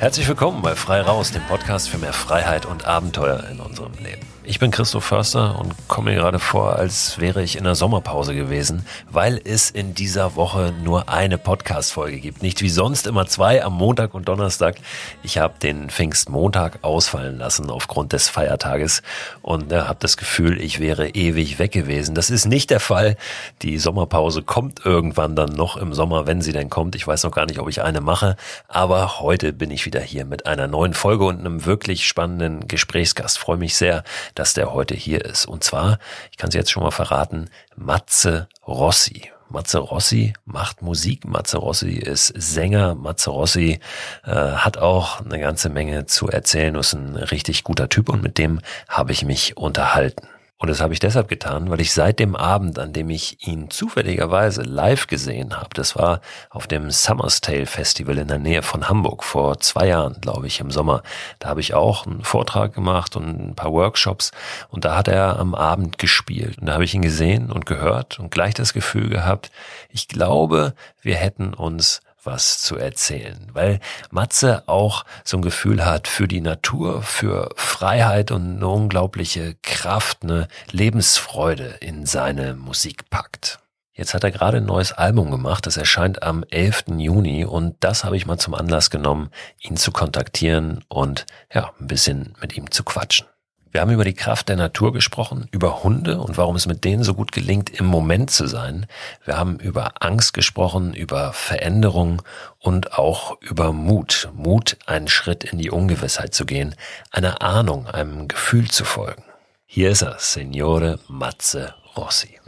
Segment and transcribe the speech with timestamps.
[0.00, 4.26] Herzlich willkommen bei Frei Raus, dem Podcast für mehr Freiheit und Abenteuer in unserem Leben.
[4.50, 8.34] Ich bin Christoph Förster und komme mir gerade vor, als wäre ich in der Sommerpause
[8.34, 12.42] gewesen, weil es in dieser Woche nur eine Podcast-Folge gibt.
[12.42, 14.78] Nicht wie sonst immer zwei am Montag und Donnerstag.
[15.22, 19.02] Ich habe den Pfingstmontag ausfallen lassen aufgrund des Feiertages
[19.40, 22.16] und äh, habe das Gefühl, ich wäre ewig weg gewesen.
[22.16, 23.16] Das ist nicht der Fall.
[23.62, 26.96] Die Sommerpause kommt irgendwann dann noch im Sommer, wenn sie denn kommt.
[26.96, 28.34] Ich weiß noch gar nicht, ob ich eine mache,
[28.66, 33.38] aber heute bin ich wieder hier mit einer neuen Folge und einem wirklich spannenden Gesprächsgast.
[33.38, 34.02] Freue mich sehr,
[34.40, 35.44] dass der heute hier ist.
[35.44, 35.98] Und zwar,
[36.30, 39.30] ich kann es jetzt schon mal verraten, Matze Rossi.
[39.50, 41.26] Matze Rossi macht Musik.
[41.26, 42.94] Matze Rossi ist Sänger.
[42.94, 43.80] Matze Rossi
[44.24, 46.74] äh, hat auch eine ganze Menge zu erzählen.
[46.76, 50.26] Ist ein richtig guter Typ und mit dem habe ich mich unterhalten.
[50.60, 53.70] Und das habe ich deshalb getan, weil ich seit dem Abend, an dem ich ihn
[53.70, 58.86] zufälligerweise live gesehen habe, das war auf dem Summer's Tale Festival in der Nähe von
[58.86, 61.02] Hamburg vor zwei Jahren, glaube ich, im Sommer.
[61.38, 64.32] Da habe ich auch einen Vortrag gemacht und ein paar Workshops
[64.68, 66.58] und da hat er am Abend gespielt.
[66.58, 69.50] Und da habe ich ihn gesehen und gehört und gleich das Gefühl gehabt,
[69.88, 76.08] ich glaube, wir hätten uns was zu erzählen, weil Matze auch so ein Gefühl hat
[76.08, 83.58] für die Natur, für Freiheit und eine unglaubliche Kraft, eine Lebensfreude in seine Musik packt.
[83.92, 86.84] Jetzt hat er gerade ein neues Album gemacht, das erscheint am 11.
[86.96, 91.86] Juni und das habe ich mal zum Anlass genommen, ihn zu kontaktieren und ja, ein
[91.86, 93.26] bisschen mit ihm zu quatschen.
[93.72, 97.04] Wir haben über die Kraft der Natur gesprochen, über Hunde und warum es mit denen
[97.04, 98.86] so gut gelingt, im Moment zu sein.
[99.24, 102.22] Wir haben über Angst gesprochen, über Veränderung
[102.58, 104.28] und auch über Mut.
[104.34, 106.74] Mut, einen Schritt in die Ungewissheit zu gehen,
[107.12, 109.22] einer Ahnung, einem Gefühl zu folgen.
[109.66, 112.40] Hier ist er, Signore Matze Rossi.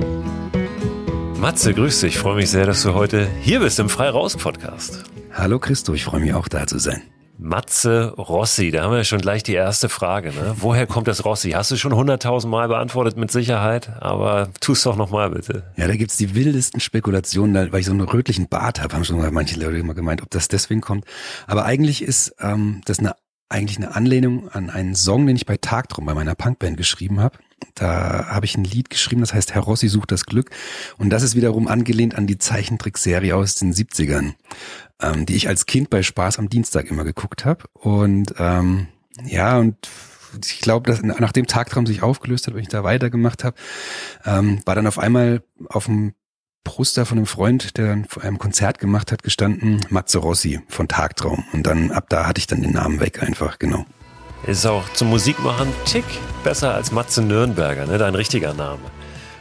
[1.37, 2.15] Matze, grüß dich.
[2.15, 5.05] Ich freue mich sehr, dass du heute hier bist im Frei Raus Podcast.
[5.33, 7.03] Hallo Christo, ich freue mich auch da zu sein.
[7.43, 10.31] Matze Rossi, da haben wir schon gleich die erste Frage.
[10.31, 10.55] Ne?
[10.57, 11.51] Woher kommt das Rossi?
[11.51, 15.65] Hast du schon hunderttausend Mal beantwortet mit Sicherheit, aber tust doch nochmal bitte.
[15.77, 19.19] Ja, da gibt's die wildesten Spekulationen, weil ich so einen rötlichen Bart habe, haben schon
[19.19, 21.05] mal manche Leute immer gemeint, ob das deswegen kommt.
[21.47, 23.15] Aber eigentlich ist ähm, das eine
[23.53, 27.39] eigentlich eine Anlehnung an einen Song, den ich bei Tagtrum bei meiner Punkband geschrieben habe.
[27.75, 30.51] Da habe ich ein Lied geschrieben, das heißt Herr Rossi sucht das Glück.
[30.99, 34.33] Und das ist wiederum angelehnt an die Zeichentrickserie aus den 70ern,
[35.03, 37.65] ähm, die ich als Kind bei Spaß am Dienstag immer geguckt habe.
[37.73, 38.89] Und ähm,
[39.25, 39.77] ja, und
[40.45, 43.57] ich glaube, dass nachdem Tagtraum sich aufgelöst hat und ich da weitergemacht habe,
[44.25, 46.15] ähm, war dann auf einmal auf dem
[46.65, 50.89] Poster von einem Freund, der dann vor einem Konzert gemacht hat, gestanden, Matze Rossi von
[50.89, 51.45] Tagtraum.
[51.53, 53.85] Und dann ab da hatte ich dann den Namen weg einfach, genau.
[54.47, 56.05] Ist auch zum Musikmachen Tick
[56.45, 57.99] besser als Matze Nürnberger, ne?
[57.99, 58.81] Dein richtiger Name.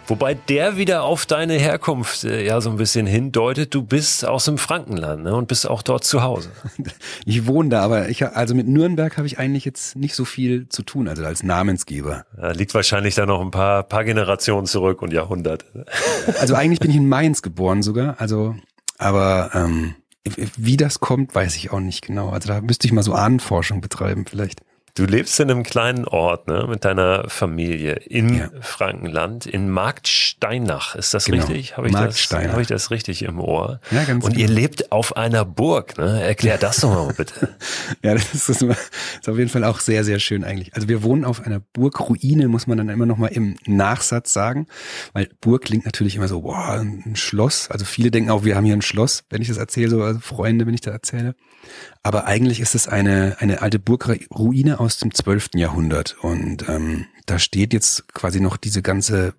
[0.08, 3.74] Wobei der wieder auf deine Herkunft äh, ja so ein bisschen hindeutet.
[3.74, 5.36] Du bist aus dem Frankenland ne?
[5.36, 6.52] und bist auch dort zu Hause.
[7.26, 10.68] Ich wohne da, aber ich also mit Nürnberg habe ich eigentlich jetzt nicht so viel
[10.70, 12.26] zu tun, also als Namensgeber.
[12.36, 15.86] Ja, liegt wahrscheinlich da noch ein paar, paar Generationen zurück und Jahrhunderte.
[16.40, 18.56] Also eigentlich bin ich in Mainz geboren sogar, also
[18.98, 22.30] aber ähm, wie das kommt, weiß ich auch nicht genau.
[22.30, 24.62] Also da müsste ich mal so Ahnenforschung betreiben vielleicht.
[24.96, 28.50] Du lebst in einem kleinen Ort, ne, mit deiner Familie in ja.
[28.60, 30.96] Frankenland, in Marktsteinach.
[30.96, 31.46] Ist das genau.
[31.46, 31.78] richtig?
[31.78, 33.80] Habe ich, das, hab ich das richtig im Ohr?
[33.92, 34.42] Ja, ganz Und genau.
[34.42, 36.22] ihr lebt auf einer Burg, ne?
[36.22, 37.56] Erklär das doch mal bitte.
[38.04, 40.74] ja, das ist, das ist auf jeden Fall auch sehr, sehr schön eigentlich.
[40.76, 44.68] Also wir wohnen auf einer Burgruine, muss man dann immer noch mal im Nachsatz sagen,
[45.14, 47.70] weil Burg klingt natürlich immer so, boah, ein Schloss.
[47.72, 50.20] Also viele denken auch, wir haben hier ein Schloss, wenn ich das erzähle, so also
[50.20, 51.36] Freunde, wenn ich da erzähle.
[52.04, 55.52] Aber eigentlich ist es eine, eine alte Burgruine aus dem 12.
[55.56, 56.18] Jahrhundert.
[56.22, 59.34] Und ähm, da steht jetzt quasi noch diese ganze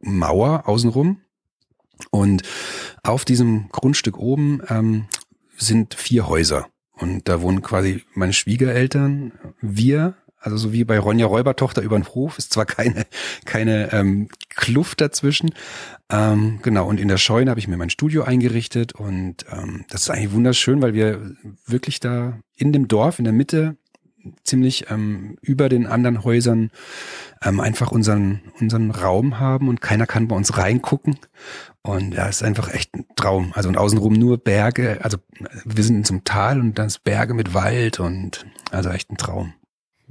[0.00, 1.20] Mauer außenrum.
[2.10, 2.42] Und
[3.02, 5.06] auf diesem Grundstück oben ähm,
[5.56, 6.66] sind vier Häuser.
[6.92, 12.06] Und da wohnen quasi meine Schwiegereltern, wir, also so wie bei Ronja Räubertochter über den
[12.06, 13.06] Hof, ist zwar keine,
[13.44, 15.54] keine ähm, Kluft dazwischen.
[16.12, 20.02] Ähm, genau, und in der Scheune habe ich mir mein Studio eingerichtet und ähm, das
[20.02, 21.34] ist eigentlich wunderschön, weil wir
[21.66, 23.76] wirklich da in dem Dorf, in der Mitte,
[24.44, 26.70] ziemlich ähm, über den anderen Häusern
[27.42, 31.18] ähm, einfach unseren, unseren Raum haben und keiner kann bei uns reingucken.
[31.82, 33.52] Und ja, ist einfach echt ein Traum.
[33.54, 35.18] Also und außenrum nur Berge, also
[35.64, 39.10] wir sind in so einem Tal und dann ist Berge mit Wald und also echt
[39.10, 39.54] ein Traum.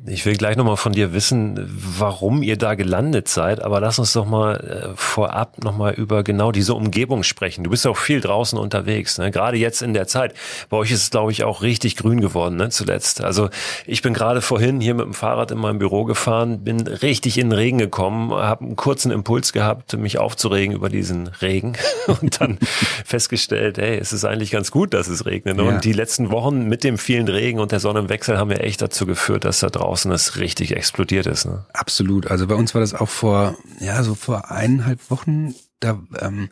[0.08, 1.60] Ich will gleich nochmal von dir wissen,
[2.00, 6.52] warum ihr da gelandet seid, aber lass uns doch mal äh, vorab nochmal über genau
[6.52, 7.64] diese Umgebung sprechen.
[7.64, 9.30] Du bist auch viel draußen unterwegs, ne?
[9.30, 10.34] gerade jetzt in der Zeit.
[10.70, 12.70] Bei euch ist es, glaube ich, auch richtig grün geworden, ne?
[12.70, 13.24] zuletzt.
[13.24, 13.50] Also
[13.86, 17.52] ich bin gerade vorhin hier mit dem Fahrrad in meinem Büro gefahren, bin richtig in
[17.52, 21.74] den Regen gekommen, habe einen kurzen Impuls gehabt, mich aufzuregen über diesen Regen
[22.08, 22.58] und dann
[23.06, 25.60] festgestellt, hey, es ist eigentlich ganz gut, dass es regnet.
[25.60, 25.64] Ja.
[25.64, 29.06] Und die letzten Wochen mit dem vielen Regen und der Sonnenwechsel haben ja echt dazu
[29.06, 31.46] geführt, dass da draußen draußen es richtig explodiert ist.
[31.46, 31.66] Ne?
[31.74, 32.28] Absolut.
[32.28, 36.50] Also bei uns war das auch vor, ja, so vor eineinhalb Wochen, da ähm,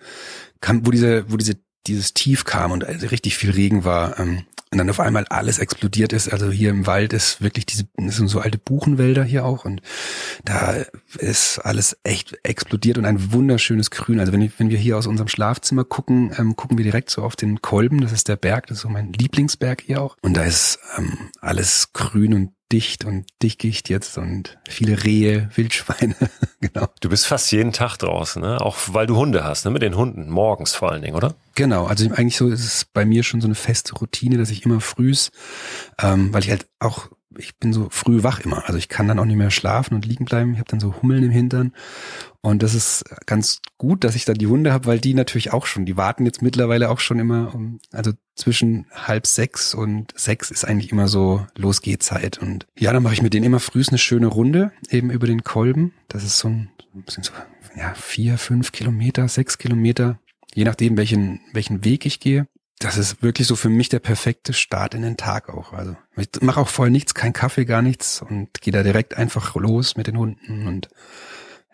[0.60, 1.56] kam, wo diese, wo diese
[1.88, 5.58] dieses Tief kam und also richtig viel Regen war ähm, und dann auf einmal alles
[5.58, 6.32] explodiert ist.
[6.32, 9.82] Also hier im Wald ist wirklich diese, das sind so alte Buchenwälder hier auch und
[10.44, 10.76] da
[11.18, 14.20] ist alles echt explodiert und ein wunderschönes Grün.
[14.20, 17.38] Also wenn, wenn wir hier aus unserem Schlafzimmer gucken, ähm, gucken wir direkt so auf
[17.38, 18.02] den Kolben.
[18.02, 20.18] Das ist der Berg, das ist so mein Lieblingsberg hier auch.
[20.22, 26.16] Und da ist ähm, alles grün und dicht und dicht jetzt und viele Rehe, Wildschweine,
[26.62, 26.88] genau.
[27.00, 28.62] Du bist fast jeden Tag draußen, ne?
[28.62, 29.72] Auch weil du Hunde hast, ne?
[29.72, 31.36] Mit den Hunden, morgens vor allen Dingen, oder?
[31.56, 34.66] Genau, also eigentlich so ist es bei mir schon so eine feste Routine, dass ich
[34.66, 35.32] immer frühs,
[36.00, 38.68] ähm, weil ich halt auch ich bin so früh wach immer.
[38.68, 40.54] Also ich kann dann auch nicht mehr schlafen und liegen bleiben.
[40.54, 41.74] Ich habe dann so Hummeln im Hintern.
[42.42, 45.66] Und das ist ganz gut, dass ich dann die Hunde habe, weil die natürlich auch
[45.66, 50.52] schon, die warten jetzt mittlerweile auch schon immer, um, also zwischen halb sechs und sechs
[50.52, 52.38] ist eigentlich immer so Losgehzeit.
[52.38, 55.44] Und ja, dann mache ich mit denen immer frühs eine schöne Runde, eben über den
[55.44, 55.94] Kolben.
[56.08, 56.70] Das ist so ein,
[57.08, 57.34] sind so
[57.76, 60.20] ja, vier, fünf Kilometer, sechs Kilometer,
[60.54, 62.48] je nachdem, welchen, welchen Weg ich gehe
[62.80, 65.74] das ist wirklich so für mich der perfekte Start in den Tag auch.
[65.74, 69.56] Also ich mache auch voll nichts, kein Kaffee, gar nichts und gehe da direkt einfach
[69.56, 70.90] los mit den Hunden und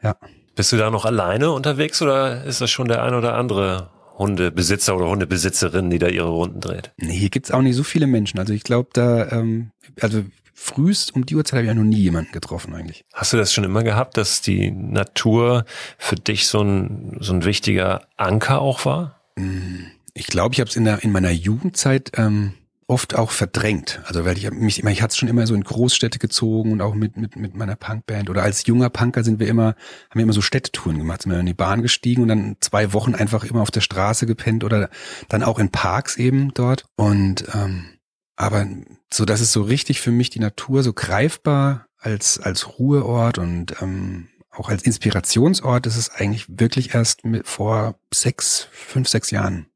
[0.01, 0.17] ja.
[0.55, 4.95] Bist du da noch alleine unterwegs oder ist das schon der ein oder andere Hundebesitzer
[4.95, 6.91] oder Hundebesitzerin, die da ihre Runden dreht?
[6.97, 8.39] Nee, hier gibt's auch nicht so viele Menschen.
[8.39, 9.71] Also ich glaube da, ähm,
[10.01, 10.23] also
[10.53, 13.05] frühst um die Uhrzeit habe ich ja noch nie jemanden getroffen eigentlich.
[13.13, 15.65] Hast du das schon immer gehabt, dass die Natur
[15.99, 19.21] für dich so ein, so ein wichtiger Anker auch war?
[19.35, 22.53] Mm ich glaube, ich habe es in, der, in meiner Jugendzeit ähm,
[22.87, 24.01] oft auch verdrängt.
[24.05, 26.81] Also weil ich mich immer, ich hatte es schon immer so in Großstädte gezogen und
[26.81, 28.29] auch mit, mit, mit meiner Punkband.
[28.29, 29.75] Oder als junger Punker sind wir immer,
[30.09, 32.93] haben wir immer so Städtetouren gemacht, sind wir in die Bahn gestiegen und dann zwei
[32.93, 34.89] Wochen einfach immer auf der Straße gepennt oder
[35.27, 36.85] dann auch in Parks eben dort.
[36.95, 37.89] Und ähm,
[38.37, 38.67] aber
[39.13, 43.81] so, das ist so richtig für mich die Natur so greifbar als, als Ruheort und
[43.81, 49.67] ähm, auch als Inspirationsort ist es eigentlich wirklich erst mit vor sechs, fünf, sechs Jahren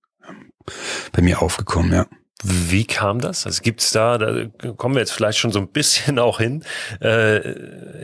[1.12, 2.06] bei mir aufgekommen, ja.
[2.42, 3.46] Wie kam das?
[3.46, 4.46] Also gibt's da, da
[4.78, 6.64] kommen wir jetzt vielleicht schon so ein bisschen auch hin,
[7.02, 7.42] äh,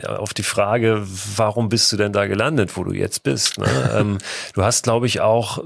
[0.06, 1.02] auf die Frage,
[1.36, 3.58] warum bist du denn da gelandet, wo du jetzt bist?
[3.58, 3.66] Ne?
[3.96, 4.18] ähm,
[4.52, 5.64] du hast, glaube ich, auch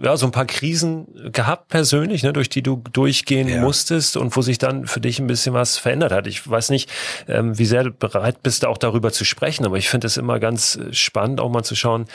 [0.00, 3.60] ja, so ein paar Krisen gehabt persönlich, ne, durch die du durchgehen ja.
[3.60, 6.26] musstest und wo sich dann für dich ein bisschen was verändert hat.
[6.26, 6.90] Ich weiß nicht,
[7.28, 10.40] ähm, wie sehr du bereit bist, auch darüber zu sprechen, aber ich finde es immer
[10.40, 12.06] ganz spannend, auch mal zu schauen,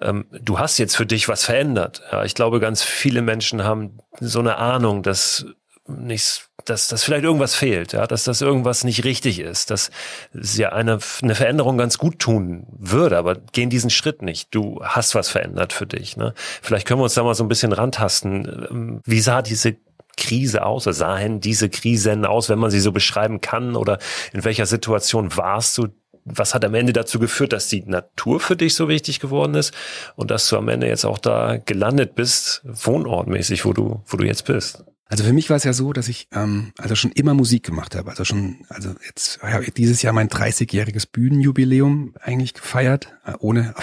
[0.00, 2.02] ähm, du hast jetzt für dich was verändert.
[2.10, 5.46] Ja, ich glaube, ganz viele Menschen haben so eine Ahnung, dass
[5.88, 9.90] nichts, dass, dass vielleicht irgendwas fehlt, ja, dass das irgendwas nicht richtig ist, dass
[10.32, 14.54] ja eine, eine Veränderung ganz gut tun würde, aber gehen diesen Schritt nicht.
[14.54, 16.16] Du hast was verändert für dich.
[16.16, 16.34] Ne?
[16.62, 18.66] Vielleicht können wir uns da mal so ein bisschen rantasten.
[18.70, 19.76] Ähm, wie sah diese
[20.18, 20.86] Krise aus?
[20.86, 23.76] Oder sahen diese Krisen aus, wenn man sie so beschreiben kann?
[23.76, 23.98] Oder
[24.32, 25.88] in welcher Situation warst du,
[26.34, 29.74] was hat am Ende dazu geführt, dass die Natur für dich so wichtig geworden ist
[30.16, 34.24] und dass du am Ende jetzt auch da gelandet bist, wohnortmäßig, wo du, wo du
[34.24, 34.84] jetzt bist?
[35.10, 37.94] Also für mich war es ja so, dass ich ähm, also schon immer Musik gemacht
[37.96, 38.10] habe.
[38.10, 43.74] Also schon, also jetzt habe ich dieses Jahr mein 30-jähriges Bühnenjubiläum eigentlich gefeiert, äh, ohne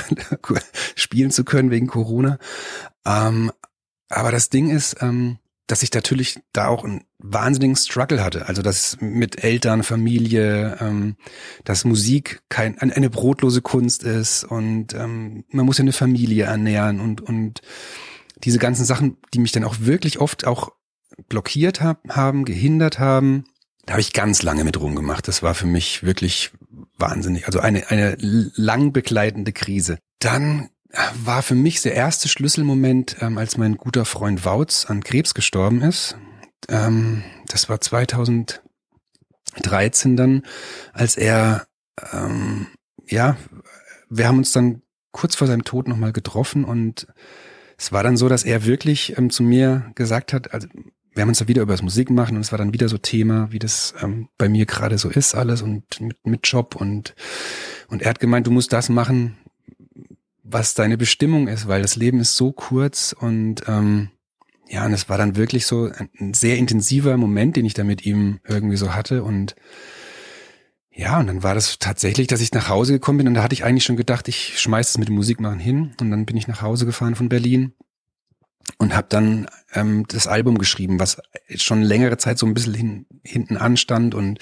[0.95, 2.37] spielen zu können wegen Corona.
[3.05, 3.51] Ähm,
[4.07, 8.47] aber das Ding ist, ähm, dass ich natürlich da auch einen wahnsinnigen Struggle hatte.
[8.47, 11.15] Also dass mit Eltern, Familie, ähm,
[11.63, 16.99] dass Musik kein eine brotlose Kunst ist und ähm, man muss ja eine Familie ernähren
[16.99, 17.61] und und
[18.43, 20.69] diese ganzen Sachen, die mich dann auch wirklich oft auch
[21.29, 23.45] blockiert hab, haben, gehindert haben,
[23.85, 25.27] da habe ich ganz lange mit rumgemacht.
[25.27, 26.51] Das war für mich wirklich
[26.97, 27.45] wahnsinnig.
[27.47, 29.97] Also eine eine lang begleitende Krise.
[30.19, 30.69] Dann
[31.23, 35.81] war für mich der erste Schlüsselmoment, ähm, als mein guter Freund Wautz an Krebs gestorben
[35.81, 36.15] ist.
[36.69, 38.61] Ähm, das war 2013
[40.15, 40.43] dann,
[40.93, 41.67] als er,
[42.11, 42.67] ähm,
[43.07, 43.37] ja,
[44.09, 47.07] wir haben uns dann kurz vor seinem Tod nochmal getroffen und
[47.77, 50.67] es war dann so, dass er wirklich ähm, zu mir gesagt hat, also
[51.13, 52.97] wir haben uns da wieder über das Musik machen und es war dann wieder so
[52.97, 57.15] Thema, wie das ähm, bei mir gerade so ist alles und mit, mit Job und
[57.87, 59.37] und er hat gemeint, du musst das machen,
[60.47, 64.11] was deine Bestimmung ist, weil das Leben ist so kurz und ähm,
[64.67, 68.05] ja, und es war dann wirklich so ein, sehr intensiver Moment, den ich da mit
[68.05, 69.55] ihm irgendwie so hatte und
[70.91, 73.53] ja, und dann war das tatsächlich, dass ich nach Hause gekommen bin und da hatte
[73.53, 76.47] ich eigentlich schon gedacht, ich schmeiß es mit dem Musikmachen hin und dann bin ich
[76.47, 77.73] nach Hause gefahren von Berlin
[78.77, 81.17] und habe dann ähm, das Album geschrieben, was
[81.55, 84.39] schon längere Zeit so ein bisschen hin, hinten anstand und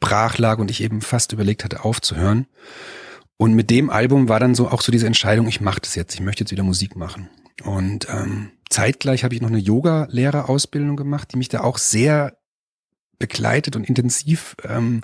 [0.00, 2.46] brach lag und ich eben fast überlegt hatte aufzuhören.
[3.36, 6.14] Und mit dem Album war dann so auch so diese Entscheidung, ich mache das jetzt,
[6.14, 7.28] ich möchte jetzt wieder Musik machen.
[7.64, 12.36] Und ähm, zeitgleich habe ich noch eine Yoga-Lehrerausbildung gemacht, die mich da auch sehr
[13.18, 15.02] begleitet und intensiv ähm,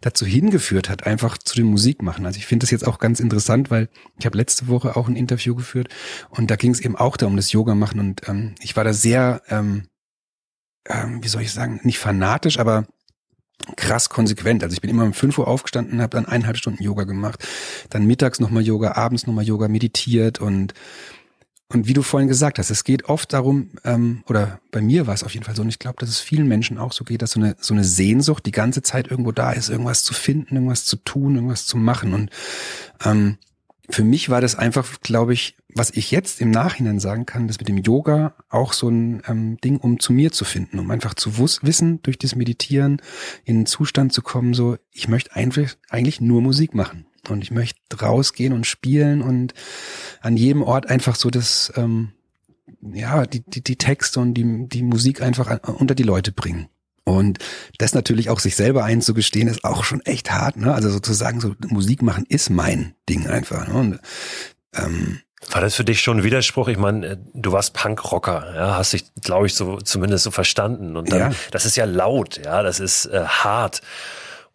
[0.00, 2.26] dazu hingeführt hat, einfach zu dem Musikmachen.
[2.26, 5.16] Also ich finde das jetzt auch ganz interessant, weil ich habe letzte Woche auch ein
[5.16, 5.88] Interview geführt
[6.30, 8.92] und da ging es eben auch darum, das Yoga machen und ähm, ich war da
[8.92, 9.88] sehr, ähm,
[10.88, 12.86] ähm, wie soll ich sagen, nicht fanatisch, aber
[13.76, 14.62] krass konsequent.
[14.62, 17.46] Also ich bin immer um 5 Uhr aufgestanden, habe dann eineinhalb Stunden Yoga gemacht,
[17.90, 20.74] dann mittags nochmal Yoga, abends nochmal Yoga meditiert und
[21.68, 25.14] und wie du vorhin gesagt hast, es geht oft darum, ähm, oder bei mir war
[25.14, 27.22] es auf jeden Fall so, und ich glaube, dass es vielen Menschen auch so geht,
[27.22, 30.54] dass so eine, so eine Sehnsucht die ganze Zeit irgendwo da ist, irgendwas zu finden,
[30.54, 32.14] irgendwas zu tun, irgendwas zu machen.
[32.14, 32.30] Und
[33.04, 33.38] ähm,
[33.88, 37.58] für mich war das einfach, glaube ich, was ich jetzt im Nachhinein sagen kann, das
[37.58, 41.14] mit dem Yoga auch so ein ähm, Ding, um zu mir zu finden, um einfach
[41.14, 43.00] zu wissen, durch das Meditieren
[43.44, 47.06] in einen Zustand zu kommen, so, ich möchte eigentlich, eigentlich nur Musik machen.
[47.28, 49.52] Und ich möchte rausgehen und spielen und
[50.20, 52.12] an jedem Ort einfach so das, ähm,
[52.80, 56.68] ja, die, die, die Texte und die, die Musik einfach unter die Leute bringen.
[57.08, 57.38] Und
[57.78, 60.74] das natürlich auch sich selber einzugestehen, ist auch schon echt hart, ne?
[60.74, 63.68] Also sozusagen so Musik machen ist mein Ding einfach.
[63.68, 63.74] Ne?
[63.74, 64.00] Und,
[64.74, 65.20] ähm,
[65.50, 66.66] war das für dich schon ein Widerspruch?
[66.66, 70.96] Ich meine, äh, du warst Punkrocker, ja, hast dich, glaube ich, so zumindest so verstanden.
[70.96, 71.30] Und dann, ja.
[71.52, 73.82] das ist ja laut, ja, das ist äh, hart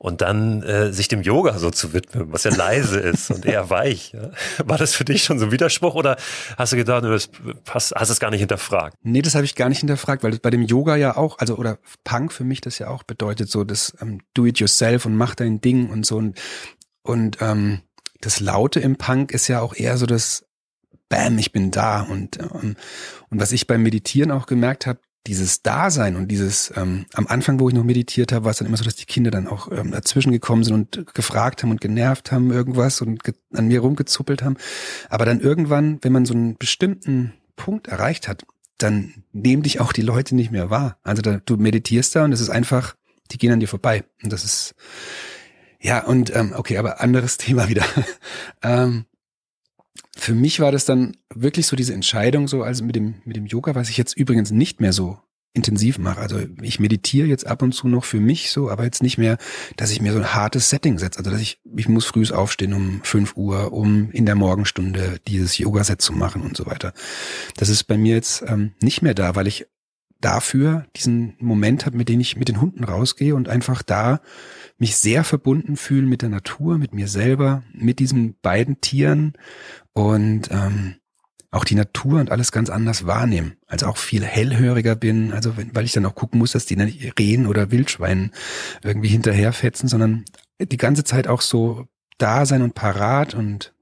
[0.01, 3.69] und dann äh, sich dem Yoga so zu widmen, was ja leise ist und eher
[3.69, 4.13] weich.
[4.13, 4.31] Ja?
[4.65, 6.17] War das für dich schon so ein Widerspruch oder
[6.57, 7.29] hast du gedacht, das
[7.65, 8.97] passt, hast es gar nicht hinterfragt?
[9.03, 11.77] Nee, das habe ich gar nicht hinterfragt, weil bei dem Yoga ja auch, also oder
[12.03, 15.35] Punk für mich das ja auch bedeutet, so das ähm, Do it yourself und mach
[15.35, 16.41] dein Ding und so und,
[17.03, 17.81] und ähm,
[18.21, 20.47] das Laute im Punk ist ja auch eher so das
[21.09, 22.75] Bam, ich bin da und ähm,
[23.29, 27.59] und was ich beim Meditieren auch gemerkt habe, dieses Dasein und dieses, ähm, am Anfang,
[27.59, 29.71] wo ich noch meditiert habe, war es dann immer so, dass die Kinder dann auch
[29.71, 33.21] ähm, dazwischen gekommen sind und gefragt haben und genervt haben irgendwas und
[33.53, 34.57] an mir rumgezuppelt haben.
[35.09, 38.45] Aber dann irgendwann, wenn man so einen bestimmten Punkt erreicht hat,
[38.79, 40.97] dann nehmen dich auch die Leute nicht mehr wahr.
[41.03, 42.95] Also da, du meditierst da und es ist einfach,
[43.29, 44.03] die gehen an dir vorbei.
[44.23, 44.75] Und das ist,
[45.79, 47.85] ja, und ähm, okay, aber anderes Thema wieder.
[48.63, 49.05] ähm,
[50.15, 53.45] für mich war das dann wirklich so diese Entscheidung so, also mit dem, mit dem
[53.45, 55.19] Yoga, was ich jetzt übrigens nicht mehr so
[55.53, 56.19] intensiv mache.
[56.19, 59.37] Also ich meditiere jetzt ab und zu noch für mich so, aber jetzt nicht mehr,
[59.75, 61.19] dass ich mir so ein hartes Setting setze.
[61.19, 65.57] Also dass ich, ich muss früh aufstehen um 5 Uhr, um in der Morgenstunde dieses
[65.57, 66.93] Yoga-Set zu machen und so weiter.
[67.57, 69.67] Das ist bei mir jetzt ähm, nicht mehr da, weil ich
[70.21, 74.21] dafür diesen Moment habe, mit dem ich mit den Hunden rausgehe und einfach da
[74.77, 79.33] mich sehr verbunden fühle mit der Natur, mit mir selber, mit diesen beiden Tieren
[79.93, 80.95] und ähm,
[81.51, 83.57] auch die Natur und alles ganz anders wahrnehmen.
[83.67, 86.77] Also auch viel hellhöriger bin, also wenn, weil ich dann auch gucken muss, dass die
[86.77, 88.31] nicht Rehen oder Wildschweinen
[88.83, 90.23] irgendwie hinterherfetzen, sondern
[90.59, 91.87] die ganze Zeit auch so
[92.17, 93.73] da sein und parat und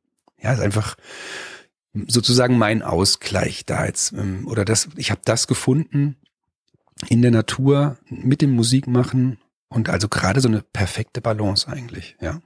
[0.42, 0.96] ja, ist einfach
[2.08, 6.16] sozusagen mein Ausgleich da jetzt ähm, oder das ich habe das gefunden
[7.08, 9.40] in der Natur mit dem Musikmachen
[9.70, 12.42] und also gerade so eine perfekte Balance eigentlich, ja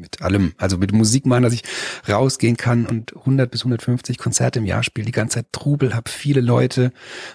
[0.00, 1.62] mit allem, also mit Musik machen, dass ich
[2.08, 6.10] rausgehen kann und 100 bis 150 Konzerte im Jahr spiele, die ganze Zeit Trubel, habe
[6.10, 6.92] viele Leute,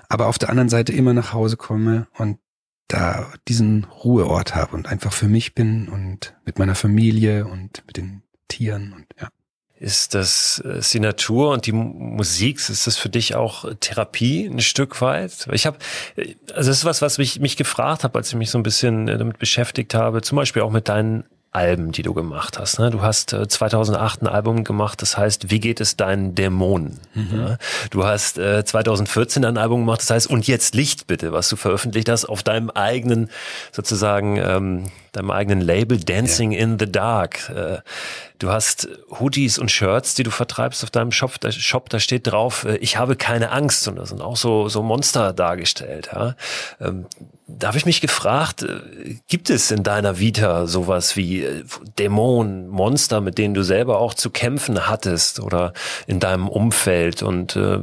[0.10, 2.40] aber auf der anderen Seite immer nach Hause komme und
[2.88, 7.98] da diesen Ruheort habe und einfach für mich bin und mit meiner Familie und mit
[7.98, 9.30] den Tieren und ja.
[9.78, 14.62] Ist das ist die Natur und die Musik, ist das für dich auch Therapie ein
[14.62, 15.48] Stück weit?
[15.52, 15.78] Ich habe,
[16.54, 19.08] also das ist was, was mich, mich gefragt habe, als ich mich so ein bisschen
[19.08, 22.80] damit beschäftigt habe, zum Beispiel auch mit deinen Alben, die du gemacht hast.
[22.80, 22.92] Ne?
[22.92, 27.00] Du hast 2008 äh, ein Album gemacht, das heißt, wie geht es deinen Dämonen?
[27.14, 27.58] Mhm.
[27.92, 31.56] Du hast 2014 äh, ein Album gemacht, das heißt, und jetzt Licht bitte, was du
[31.56, 33.30] veröffentlicht hast auf deinem eigenen,
[33.72, 36.60] sozusagen, ähm, deinem eigenen Label Dancing ja.
[36.60, 37.50] in the Dark.
[37.50, 37.78] Äh,
[38.40, 41.40] du hast Hoodies und Shirts, die du vertreibst auf deinem Shop.
[41.40, 43.88] Da, Shop, da steht drauf, ich habe keine Angst.
[43.88, 46.10] Und da sind auch so, so Monster dargestellt.
[46.14, 46.36] Ja?
[47.48, 51.64] Da habe ich mich gefragt, äh, gibt es in deiner Vita sowas wie äh,
[52.00, 55.74] Dämonen, Monster, mit denen du selber auch zu kämpfen hattest oder
[56.08, 57.80] in deinem Umfeld und äh,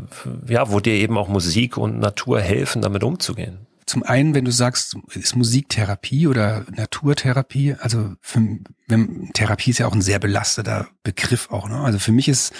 [0.48, 3.66] ja, wo dir eben auch Musik und Natur helfen, damit umzugehen?
[3.86, 8.40] Zum einen, wenn du sagst, ist Musiktherapie oder Naturtherapie, also für,
[8.86, 11.68] wenn, Therapie ist ja auch ein sehr belasteter Begriff auch.
[11.68, 11.78] Ne?
[11.78, 12.52] Also für mich ist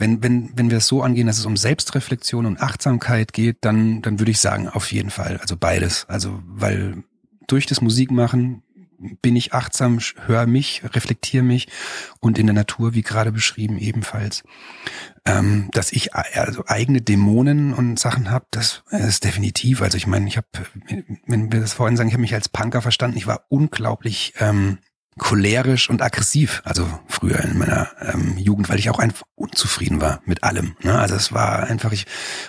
[0.00, 4.02] wenn, wenn, wenn wir es so angehen, dass es um Selbstreflexion und Achtsamkeit geht, dann,
[4.02, 5.38] dann würde ich sagen, auf jeden Fall.
[5.38, 6.06] Also beides.
[6.08, 7.04] Also, weil
[7.46, 8.62] durch das Musikmachen
[9.22, 11.68] bin ich achtsam, höre mich, reflektiere mich
[12.20, 14.42] und in der Natur, wie gerade beschrieben, ebenfalls.
[15.24, 19.82] Ähm, dass ich also eigene Dämonen und Sachen habe, das ist definitiv.
[19.82, 20.46] Also ich meine, ich habe,
[21.26, 24.78] wenn wir das vorhin sagen, ich habe mich als Punker verstanden, ich war unglaublich ähm,
[25.18, 30.20] cholerisch und aggressiv, also früher in meiner ähm, Jugend, weil ich auch einfach unzufrieden war
[30.24, 30.76] mit allem.
[30.82, 30.98] Ne?
[30.98, 32.06] Also es war einfach ich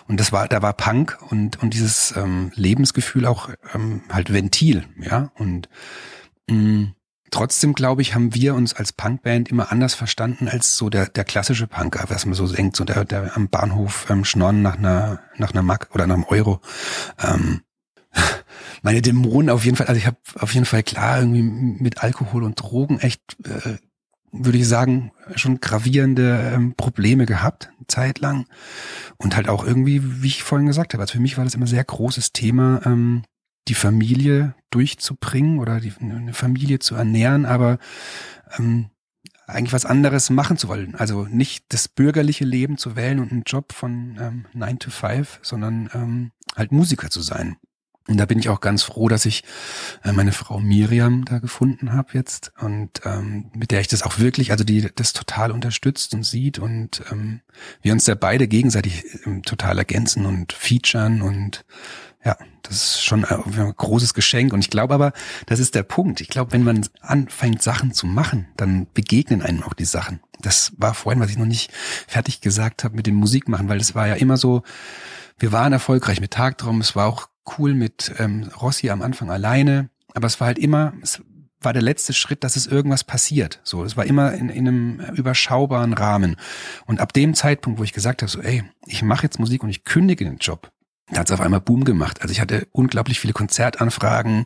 [0.08, 4.86] und das war, da war Punk und und dieses ähm, Lebensgefühl auch ähm, halt Ventil,
[5.00, 5.70] ja und
[6.48, 6.96] mh, mm,
[7.32, 11.24] Trotzdem glaube ich, haben wir uns als Punkband immer anders verstanden als so der, der
[11.24, 15.22] klassische Punker, was man so denkt, so der, der am Bahnhof ähm, schnorren nach einer,
[15.38, 16.60] nach einer Mark oder nach einem Euro.
[17.24, 17.62] Ähm,
[18.82, 22.44] meine Dämonen auf jeden Fall, also ich habe auf jeden Fall klar irgendwie mit Alkohol
[22.44, 23.78] und Drogen echt, äh,
[24.32, 28.48] würde ich sagen, schon gravierende ähm, Probleme gehabt, zeitlang.
[29.18, 31.68] Und halt auch irgendwie, wie ich vorhin gesagt habe, also für mich war das immer
[31.68, 33.24] sehr großes Thema, ähm,
[33.68, 37.78] die Familie durchzubringen oder die, eine Familie zu ernähren, aber
[38.58, 38.90] ähm,
[39.46, 40.96] eigentlich was anderes machen zu wollen.
[40.96, 45.40] Also nicht das bürgerliche Leben zu wählen und einen Job von ähm, 9 to 5,
[45.44, 47.58] sondern ähm, halt Musiker zu sein.
[48.08, 49.44] Und da bin ich auch ganz froh, dass ich
[50.04, 54.18] äh, meine Frau Miriam da gefunden habe jetzt und ähm, mit der ich das auch
[54.18, 57.42] wirklich, also die das total unterstützt und sieht und ähm,
[57.84, 61.64] wir uns da beide gegenseitig ähm, total ergänzen und featuren und
[62.24, 64.54] ja, das ist schon ein großes Geschenk.
[64.54, 65.12] Und ich glaube aber,
[65.48, 66.22] das ist der Punkt.
[66.22, 70.20] Ich glaube, wenn man anfängt, Sachen zu machen, dann begegnen einem auch die Sachen.
[70.40, 71.72] Das war vorhin, was ich noch nicht
[72.08, 74.62] fertig gesagt habe mit dem Musikmachen, weil das war ja immer so,
[75.40, 77.28] wir waren erfolgreich mit Tagtraum, es war auch
[77.58, 81.22] cool mit ähm, Rossi am Anfang alleine, aber es war halt immer, es
[81.62, 83.60] war der letzte Schritt, dass es irgendwas passiert.
[83.64, 86.36] So, es war immer in, in einem überschaubaren Rahmen.
[86.86, 89.70] Und ab dem Zeitpunkt, wo ich gesagt habe, so, ey, ich mache jetzt Musik und
[89.70, 90.72] ich kündige den Job,
[91.12, 92.22] da hat es auf einmal Boom gemacht.
[92.22, 94.46] Also ich hatte unglaublich viele Konzertanfragen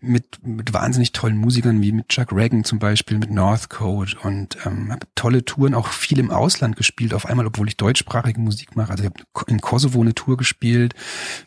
[0.00, 4.90] mit, mit wahnsinnig tollen Musikern wie mit Chuck Reagan zum Beispiel, mit Northcote und ähm,
[4.90, 8.92] habe tolle Touren, auch viel im Ausland gespielt, auf einmal, obwohl ich deutschsprachige Musik mache.
[8.92, 10.94] Also ich habe in Kosovo eine Tour gespielt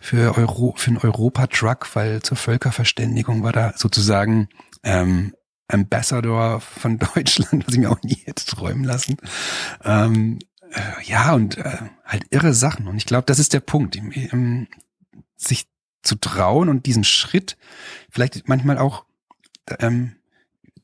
[0.02, 4.50] für, Euro, für einen Europa-Truck, weil zur Völkerverständigung war da sozusagen
[4.84, 5.34] ähm,
[5.68, 9.18] Ambassador von Deutschland, was ich mir auch nie hätte träumen lassen.
[9.84, 10.40] Ähm,
[10.74, 12.88] äh, ja, und äh, halt irre Sachen.
[12.88, 14.68] Und ich glaube, das ist der Punkt, ähm,
[15.36, 15.68] sich
[16.02, 17.58] zu trauen und diesen Schritt
[18.10, 19.06] vielleicht manchmal auch
[19.80, 20.16] ähm,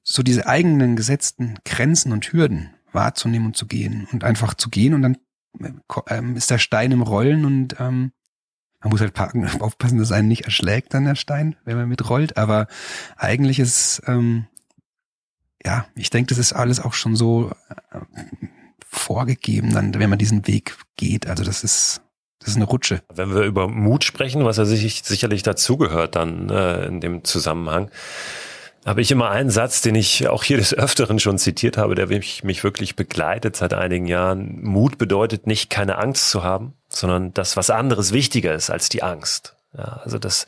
[0.04, 4.94] so diese eigenen gesetzten Grenzen und Hürden wahrzunehmen und zu gehen und einfach zu gehen
[4.94, 5.18] und dann
[6.08, 8.12] ähm, ist der Stein im Rollen und ähm,
[8.82, 12.38] man muss halt parken, aufpassen, dass einen nicht erschlägt dann der Stein, wenn man mitrollt.
[12.38, 12.68] Aber
[13.18, 14.48] eigentlich ist ähm,
[15.66, 17.52] ja, ich denke, das ist alles auch schon so
[17.92, 18.00] äh,
[18.90, 21.28] vorgegeben, dann, wenn man diesen Weg geht.
[21.28, 22.02] Also das ist,
[22.40, 23.02] das ist eine Rutsche.
[23.14, 27.92] Wenn wir über Mut sprechen, was ja sich, sicherlich dazugehört dann äh, in dem Zusammenhang,
[28.86, 32.08] habe ich immer einen Satz, den ich auch hier des Öfteren schon zitiert habe, der
[32.08, 34.62] mich, mich wirklich begleitet seit einigen Jahren.
[34.64, 39.04] Mut bedeutet nicht, keine Angst zu haben, sondern dass was anderes wichtiger ist als die
[39.04, 39.56] Angst.
[39.78, 40.48] Ja, also das,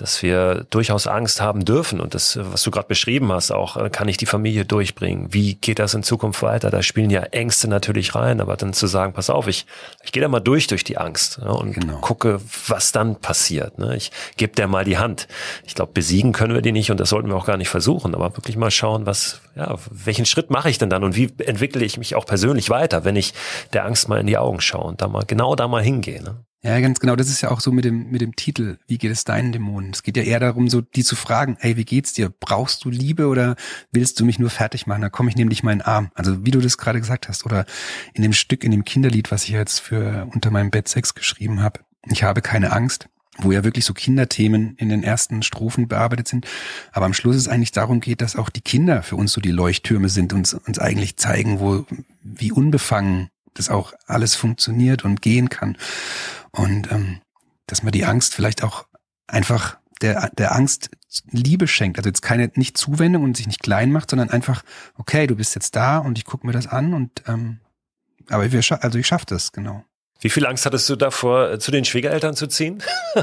[0.00, 2.00] dass wir durchaus Angst haben dürfen.
[2.00, 5.32] Und das, was du gerade beschrieben hast, auch äh, kann ich die Familie durchbringen?
[5.32, 6.70] Wie geht das in Zukunft weiter?
[6.70, 9.66] Da spielen ja Ängste natürlich rein, aber dann zu sagen, pass auf, ich,
[10.02, 11.98] ich gehe da mal durch durch die Angst ja, und genau.
[11.98, 13.78] gucke, was dann passiert.
[13.78, 13.96] Ne?
[13.96, 15.28] Ich gebe der mal die Hand.
[15.66, 18.14] Ich glaube, besiegen können wir die nicht und das sollten wir auch gar nicht versuchen,
[18.14, 21.84] aber wirklich mal schauen, was, ja, welchen Schritt mache ich denn dann und wie entwickle
[21.84, 23.34] ich mich auch persönlich weiter, wenn ich
[23.72, 26.22] der Angst mal in die Augen schaue und da mal genau da mal hingehe.
[26.22, 26.36] Ne?
[26.62, 27.14] Ja, ganz genau.
[27.14, 28.78] Das ist ja auch so mit dem, mit dem Titel.
[28.88, 29.92] Wie geht es deinen Dämonen?
[29.92, 32.30] Es geht ja eher darum, so die zu fragen, hey, wie geht's dir?
[32.30, 33.54] Brauchst du Liebe oder
[33.92, 35.02] willst du mich nur fertig machen?
[35.02, 36.10] Da komme ich nämlich meinen Arm.
[36.14, 37.46] Also wie du das gerade gesagt hast.
[37.46, 37.64] Oder
[38.12, 41.62] in dem Stück, in dem Kinderlied, was ich jetzt für unter meinem Bett Sex geschrieben
[41.62, 41.80] habe.
[42.10, 43.08] Ich habe keine Angst
[43.40, 46.46] wo ja wirklich so Kinderthemen in den ersten Strophen bearbeitet sind.
[46.92, 49.52] Aber am Schluss es eigentlich darum geht, dass auch die Kinder für uns so die
[49.52, 51.86] Leuchttürme sind und uns eigentlich zeigen, wo,
[52.22, 55.76] wie unbefangen das auch alles funktioniert und gehen kann.
[56.52, 57.20] Und ähm,
[57.66, 58.86] dass man die Angst vielleicht auch
[59.26, 60.90] einfach der, der Angst
[61.30, 61.98] Liebe schenkt.
[61.98, 64.62] Also jetzt keine, nicht Zuwendung und sich nicht klein macht, sondern einfach,
[64.96, 67.60] okay, du bist jetzt da und ich gucke mir das an und ähm,
[68.30, 69.84] aber wir also ich schaff das, genau.
[70.20, 72.82] Wie viel Angst hattest du davor, äh, zu den Schwiegereltern zu ziehen?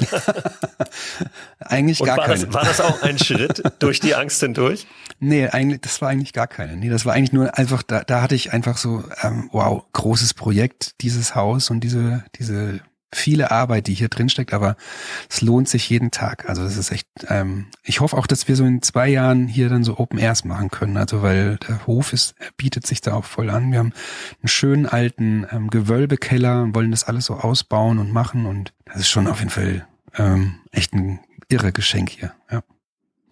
[1.59, 2.45] eigentlich gar war keine.
[2.45, 4.87] Das, war das auch ein Schritt durch die Angst hindurch?
[5.19, 6.77] Nee, eigentlich, das war eigentlich gar keine.
[6.77, 10.33] Nee, das war eigentlich nur einfach, da, da hatte ich einfach so, ähm, wow, großes
[10.35, 12.79] Projekt, dieses Haus und diese, diese
[13.15, 14.75] viele Arbeit, die hier drin steckt, aber
[15.29, 16.47] es lohnt sich jeden Tag.
[16.49, 19.69] Also das ist echt, ähm, ich hoffe auch, dass wir so in zwei Jahren hier
[19.69, 20.97] dann so Open Airs machen können.
[20.97, 23.71] Also weil der Hof ist, bietet sich da auch voll an.
[23.71, 23.93] Wir haben
[24.41, 28.97] einen schönen alten ähm, Gewölbekeller und wollen das alles so ausbauen und machen und das
[28.97, 32.33] ist schon auf jeden Fall ähm, echt ein irre Geschenk hier.
[32.51, 32.61] Ja.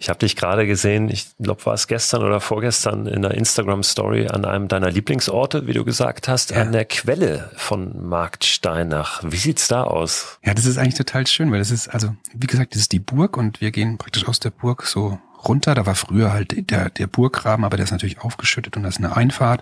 [0.04, 4.28] Ich habe dich gerade gesehen, ich glaube, war es gestern oder vorgestern in der Instagram-Story
[4.28, 6.62] an einem deiner Lieblingsorte, wie du gesagt hast, ja.
[6.62, 9.24] an der Quelle von Marktsteinach.
[9.24, 10.40] Wie sieht's da aus?
[10.44, 13.00] Ja, das ist eigentlich total schön, weil das ist, also, wie gesagt, das ist die
[13.00, 15.74] Burg und wir gehen praktisch aus der Burg so runter.
[15.74, 19.06] Da war früher halt der, der Burggraben, aber der ist natürlich aufgeschüttet und das ist
[19.06, 19.62] eine Einfahrt.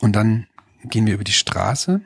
[0.00, 0.48] Und dann
[0.84, 2.02] gehen wir über die Straße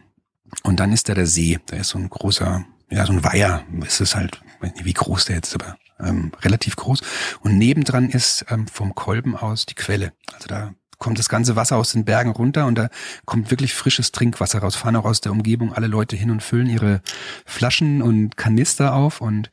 [0.62, 1.58] und dann ist da der See.
[1.66, 3.64] Da ist so ein großer, ja, so ein Weiher.
[3.84, 7.00] Es ist halt, weiß nicht, wie groß der jetzt, aber ähm, relativ groß.
[7.40, 10.12] Und nebendran ist ähm, vom Kolben aus die Quelle.
[10.32, 12.90] Also da kommt das ganze Wasser aus den Bergen runter und da
[13.24, 14.76] kommt wirklich frisches Trinkwasser raus.
[14.76, 17.00] Fahren auch aus der Umgebung alle Leute hin und füllen ihre
[17.46, 19.20] Flaschen und Kanister auf.
[19.20, 19.50] Und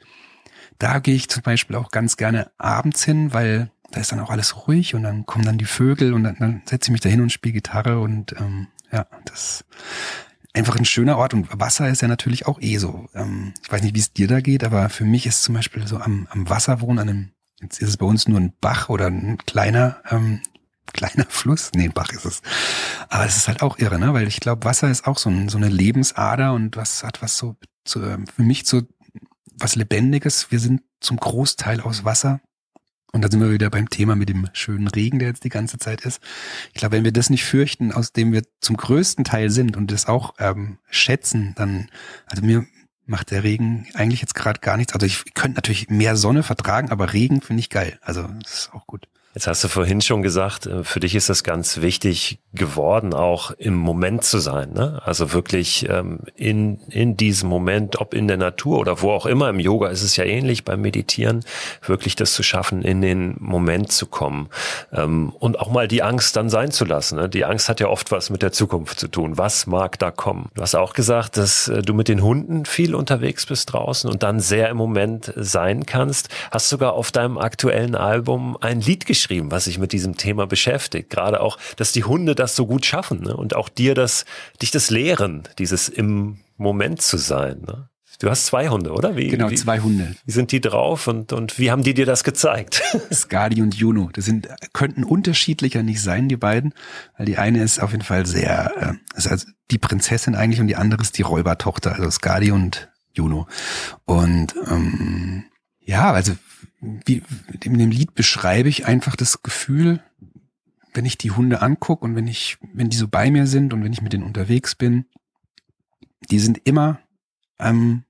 [0.78, 4.30] da gehe ich zum Beispiel auch ganz gerne abends hin, weil da ist dann auch
[4.30, 7.10] alles ruhig und dann kommen dann die Vögel und dann, dann setze ich mich da
[7.10, 9.64] hin und spiele Gitarre und ähm, ja, das
[10.58, 13.08] einfach ein schöner Ort und Wasser ist ja natürlich auch eh so.
[13.14, 15.88] Ähm, ich weiß nicht, wie es dir da geht, aber für mich ist zum Beispiel
[15.88, 18.90] so am, am Wasser wohnen, an einem, jetzt ist es bei uns nur ein Bach
[18.90, 20.42] oder ein kleiner, ähm,
[20.94, 21.72] kleiner Fluss.
[21.76, 22.42] Nee, ein Bach ist es.
[23.10, 24.14] Aber es ist halt auch irre, ne?
[24.14, 27.38] Weil ich glaube, Wasser ist auch so, ein, so eine Lebensader und was hat was
[27.38, 28.82] so, so ähm, für mich so
[29.60, 30.52] was Lebendiges.
[30.52, 32.42] Wir sind zum Großteil aus Wasser.
[33.14, 35.78] Und da sind wir wieder beim Thema mit dem schönen Regen, der jetzt die ganze
[35.78, 36.22] Zeit ist.
[36.74, 39.92] Ich glaube, wenn wir das nicht fürchten, aus dem wir zum größten Teil sind und
[39.92, 41.90] das auch ähm, schätzen, dann,
[42.28, 42.66] also mir
[43.06, 44.94] macht der Regen eigentlich jetzt gerade gar nichts.
[44.94, 47.98] Also ich könnte natürlich mehr Sonne vertragen, aber Regen finde ich geil.
[48.02, 49.08] Also das ist auch gut.
[49.38, 53.52] Jetzt hast du vorhin schon gesagt, äh, für dich ist es ganz wichtig geworden, auch
[53.52, 54.74] im Moment zu sein.
[54.74, 55.00] Ne?
[55.06, 59.50] Also wirklich ähm, in, in diesem Moment, ob in der Natur oder wo auch immer,
[59.50, 61.46] im Yoga ist es ja ähnlich beim Meditieren,
[61.86, 64.50] wirklich das zu schaffen, in den Moment zu kommen.
[64.92, 67.18] Ähm, und auch mal die Angst dann sein zu lassen.
[67.18, 67.30] Ne?
[67.30, 69.38] Die Angst hat ja oft was mit der Zukunft zu tun.
[69.38, 70.50] Was mag da kommen?
[70.56, 74.24] Du hast auch gesagt, dass äh, du mit den Hunden viel unterwegs bist draußen und
[74.24, 76.30] dann sehr im Moment sein kannst.
[76.50, 80.48] Hast sogar auf deinem aktuellen Album ein Lied geschrieben geschrieben, was sich mit diesem Thema
[80.48, 81.10] beschäftigt.
[81.10, 83.36] Gerade auch, dass die Hunde das so gut schaffen ne?
[83.36, 84.26] und auch dir das,
[84.62, 87.62] dich das lehren, dieses im Moment zu sein.
[87.68, 87.90] Ne?
[88.20, 89.18] Du hast zwei Hunde, oder?
[89.18, 90.16] Wie, genau, wie, zwei Hunde.
[90.26, 92.82] Wie sind die drauf und, und wie haben die dir das gezeigt?
[93.14, 94.10] Skadi und Juno.
[94.14, 96.74] Das sind, könnten unterschiedlicher nicht sein, die beiden.
[97.18, 100.68] Weil die eine ist auf jeden Fall sehr, äh, ist also die Prinzessin eigentlich und
[100.68, 103.48] die andere ist die Räubertochter, also Skadi und Juno.
[104.06, 105.44] Und ähm,
[105.82, 106.34] ja, also
[106.80, 107.24] wie,
[107.64, 110.04] in dem Lied beschreibe ich einfach das Gefühl,
[110.94, 113.84] wenn ich die Hunde angucke und wenn ich, wenn die so bei mir sind und
[113.84, 115.06] wenn ich mit denen unterwegs bin,
[116.30, 117.00] die sind immer
[117.60, 118.04] ähm,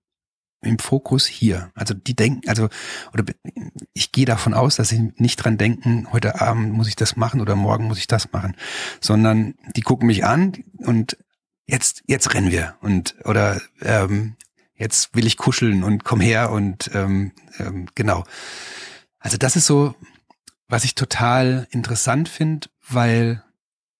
[0.61, 1.71] im Fokus hier.
[1.75, 2.69] Also die denken, also
[3.13, 3.25] oder
[3.93, 7.41] ich gehe davon aus, dass sie nicht dran denken, heute Abend muss ich das machen
[7.41, 8.55] oder morgen muss ich das machen,
[8.99, 11.17] sondern die gucken mich an und
[11.67, 14.35] jetzt jetzt rennen wir und oder ähm,
[14.77, 18.23] jetzt will ich kuscheln und komm her und ähm, ähm, genau.
[19.19, 19.95] Also das ist so,
[20.67, 23.43] was ich total interessant finde, weil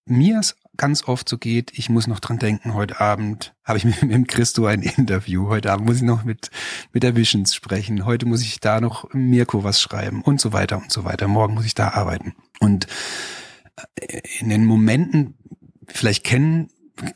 [0.05, 3.85] mir es ganz oft so geht, ich muss noch dran denken, heute Abend habe ich
[4.01, 6.51] mit, mit Christo ein Interview, heute Abend muss ich noch mit,
[6.93, 10.77] mit der Visions sprechen, heute muss ich da noch Mirko was schreiben und so weiter
[10.77, 12.35] und so weiter, morgen muss ich da arbeiten.
[12.59, 12.87] Und
[13.95, 15.33] äh, in den Momenten,
[15.87, 16.69] vielleicht kennen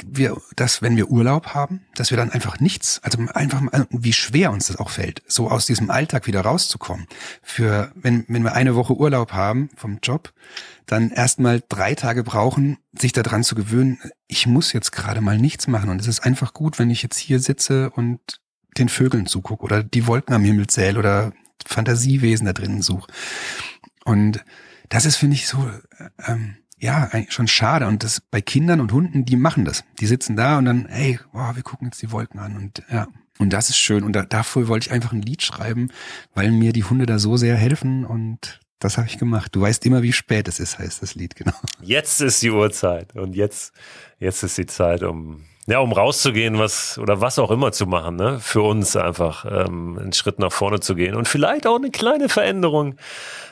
[0.05, 4.13] wir, dass wenn wir Urlaub haben, dass wir dann einfach nichts, also einfach mal, wie
[4.13, 7.07] schwer uns das auch fällt, so aus diesem Alltag wieder rauszukommen.
[7.41, 10.33] Für, wenn, wenn wir eine Woche Urlaub haben vom Job,
[10.85, 15.67] dann erstmal drei Tage brauchen, sich daran zu gewöhnen, ich muss jetzt gerade mal nichts
[15.67, 15.89] machen.
[15.89, 18.19] Und es ist einfach gut, wenn ich jetzt hier sitze und
[18.77, 21.33] den Vögeln zugucke oder die Wolken am Himmel zähle oder
[21.65, 23.11] Fantasiewesen da drinnen suche.
[24.05, 24.43] Und
[24.89, 25.69] das ist, finde ich, so,
[26.27, 27.87] ähm, ja, eigentlich schon schade.
[27.87, 29.83] Und das bei Kindern und Hunden, die machen das.
[29.99, 33.07] Die sitzen da und dann, hey, wow, wir gucken jetzt die Wolken an und ja.
[33.37, 34.03] Und das ist schön.
[34.03, 35.89] Und da, dafür wollte ich einfach ein Lied schreiben,
[36.35, 39.55] weil mir die Hunde da so sehr helfen und das habe ich gemacht.
[39.55, 41.53] Du weißt immer, wie spät es ist, heißt das Lied, genau.
[41.81, 43.73] Jetzt ist die Uhrzeit und jetzt,
[44.19, 48.15] jetzt ist die Zeit, um ja, um rauszugehen, was oder was auch immer zu machen,
[48.15, 48.39] ne?
[48.39, 52.29] Für uns einfach ähm, einen Schritt nach vorne zu gehen und vielleicht auch eine kleine
[52.29, 52.95] Veränderung,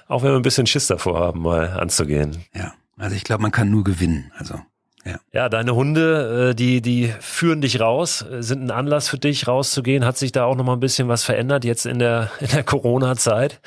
[0.08, 2.44] auch wenn wir ein bisschen Schiss davor haben, mal anzugehen.
[2.56, 2.74] Ja.
[3.00, 4.32] Also ich glaube, man kann nur gewinnen.
[4.38, 4.62] Also
[5.06, 5.20] ja.
[5.32, 9.48] ja, deine Hunde, äh, die, die führen dich raus, äh, sind ein Anlass für dich
[9.48, 10.04] rauszugehen.
[10.04, 12.64] Hat sich da auch noch mal ein bisschen was verändert jetzt in der, in der
[12.64, 13.62] Corona-Zeit?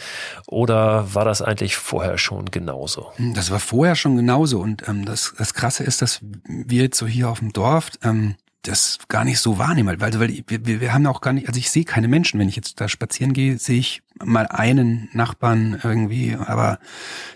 [0.47, 3.13] Oder war das eigentlich vorher schon genauso?
[3.35, 4.61] Das war vorher schon genauso.
[4.61, 8.37] Und ähm, das, das Krasse ist, dass wir jetzt so hier auf dem Dorf ähm,
[8.61, 10.01] das gar nicht so wahrnehmen.
[10.01, 12.39] Weil, weil wir, wir haben auch gar nicht, also ich sehe keine Menschen.
[12.39, 16.37] Wenn ich jetzt da spazieren gehe, sehe ich mal einen Nachbarn irgendwie.
[16.37, 16.79] Aber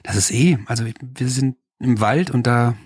[0.03, 2.77] das ist eh, also wir sind im Wald und da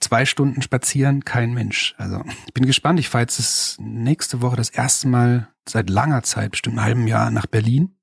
[0.00, 1.94] zwei Stunden spazieren, kein Mensch.
[1.98, 2.98] Also ich bin gespannt.
[2.98, 7.30] Ich fahre jetzt nächste Woche das erste Mal seit langer Zeit, bestimmt einem halben Jahr,
[7.30, 7.94] nach Berlin.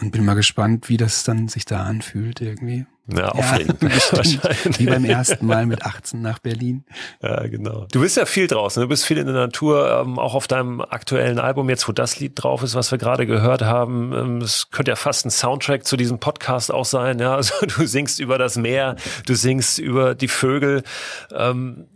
[0.00, 2.86] Und bin mal gespannt, wie das dann sich da anfühlt irgendwie.
[3.06, 3.82] Ja, aufregend.
[3.82, 4.78] Ja, wahrscheinlich.
[4.78, 6.84] Wie beim ersten Mal mit 18 nach Berlin.
[7.22, 7.86] Ja, genau.
[7.92, 10.80] Du bist ja viel draußen, du bist viel in der Natur, ähm, auch auf deinem
[10.80, 14.12] aktuellen Album, jetzt wo das Lied drauf ist, was wir gerade gehört haben.
[14.14, 17.18] Ähm, es könnte ja fast ein Soundtrack zu diesem Podcast auch sein.
[17.18, 20.82] Ja, also du singst über das Meer, du singst über die Vögel.
[21.30, 21.86] Ähm,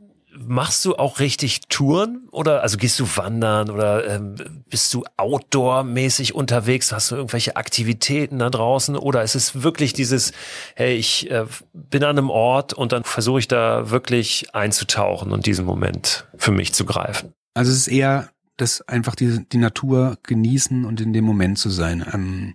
[0.47, 4.37] machst du auch richtig Touren oder also gehst du wandern oder ähm,
[4.69, 6.93] bist du outdoor-mäßig unterwegs?
[6.93, 10.33] Hast du irgendwelche Aktivitäten da draußen oder ist es wirklich dieses,
[10.75, 15.47] hey, ich äh, bin an einem Ort und dann versuche ich da wirklich einzutauchen und
[15.47, 17.33] diesen Moment für mich zu greifen?
[17.55, 21.71] Also es ist eher das einfach die, die Natur genießen und in dem Moment zu
[21.71, 22.05] sein.
[22.13, 22.55] Ähm,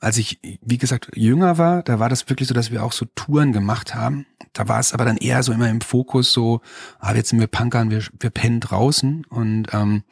[0.00, 3.06] als ich, wie gesagt, jünger war, da war das wirklich so, dass wir auch so
[3.14, 4.26] Touren gemacht haben.
[4.54, 6.62] Da war es aber dann eher so immer im Fokus so,
[6.98, 9.26] ah, jetzt sind wir Punkern, wir, wir pennen draußen.
[9.26, 10.04] Und ähm,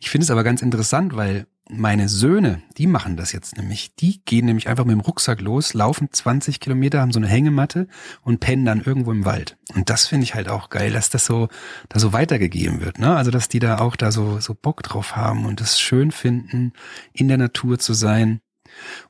[0.00, 3.94] ich finde es aber ganz interessant, weil meine Söhne, die machen das jetzt nämlich.
[3.96, 7.88] Die gehen nämlich einfach mit dem Rucksack los, laufen 20 Kilometer, haben so eine Hängematte
[8.22, 9.56] und pennen dann irgendwo im Wald.
[9.74, 11.48] Und das finde ich halt auch geil, dass das so,
[11.88, 13.16] da so weitergegeben wird, ne?
[13.16, 16.72] Also, dass die da auch da so, so Bock drauf haben und es schön finden,
[17.12, 18.40] in der Natur zu sein.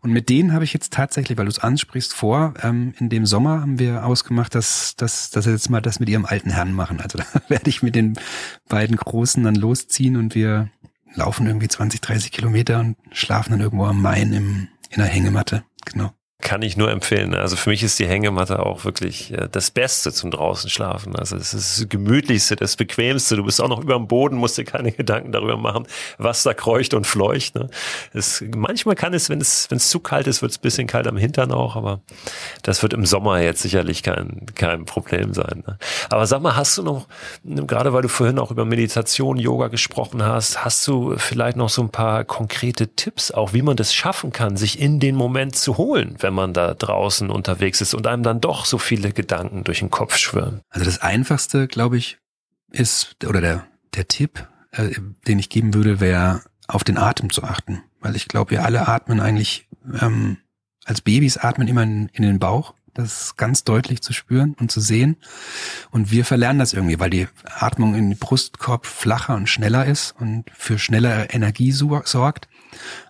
[0.01, 3.27] Und mit denen habe ich jetzt tatsächlich, weil du es ansprichst, vor, ähm, in dem
[3.27, 6.73] Sommer haben wir ausgemacht, dass, dass, dass sie jetzt mal das mit ihrem alten Herrn
[6.73, 7.01] machen.
[7.01, 8.15] Also da werde ich mit den
[8.69, 10.71] beiden Großen dann losziehen und wir
[11.15, 15.65] laufen irgendwie 20, 30 Kilometer und schlafen dann irgendwo am Main im, in der Hängematte.
[15.85, 17.35] Genau kann ich nur empfehlen.
[17.35, 21.17] Also für mich ist die Hängematte auch wirklich äh, das Beste zum draußen schlafen.
[21.17, 23.37] Also es ist das gemütlichste, das bequemste.
[23.37, 25.87] Du bist auch noch über dem Boden, musst dir keine Gedanken darüber machen,
[26.19, 27.55] was da kreucht und fleucht.
[27.55, 27.71] Ne?
[28.13, 31.53] Es, manchmal kann es, wenn es, zu kalt ist, wird es bisschen kalt am Hintern
[31.53, 32.01] auch, aber
[32.63, 35.63] das wird im Sommer jetzt sicherlich kein, kein Problem sein.
[35.67, 35.79] Ne?
[36.11, 37.07] Aber sag mal, hast du noch,
[37.45, 41.83] gerade weil du vorhin auch über Meditation, Yoga gesprochen hast, hast du vielleicht noch so
[41.83, 45.79] ein paar konkrete Tipps, auch wie man das schaffen kann, sich in den Moment zu
[45.79, 49.65] holen, wenn wenn man da draußen unterwegs ist und einem dann doch so viele Gedanken
[49.65, 50.63] durch den Kopf schwirren?
[50.71, 52.17] Also das Einfachste, glaube ich,
[52.71, 54.93] ist, oder der, der Tipp, äh,
[55.29, 57.83] den ich geben würde, wäre, auf den Atem zu achten.
[58.01, 59.69] Weil ich glaube, wir alle atmen eigentlich,
[60.01, 60.39] ähm,
[60.87, 62.73] als Babys atmen immer in, in den Bauch.
[62.95, 65.19] Das ist ganz deutlich zu spüren und zu sehen.
[65.91, 70.15] Und wir verlernen das irgendwie, weil die Atmung in den Brustkorb flacher und schneller ist
[70.19, 72.49] und für schnellere Energie sorgt.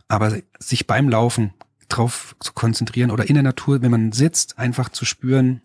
[0.08, 1.54] Aber sich beim Laufen
[1.88, 5.62] drauf zu konzentrieren oder in der Natur, wenn man sitzt, einfach zu spüren,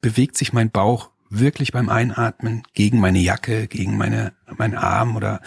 [0.00, 5.40] bewegt sich mein Bauch wirklich beim Einatmen gegen meine Jacke, gegen meine meinen Arm oder